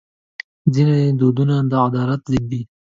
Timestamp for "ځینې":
0.73-0.97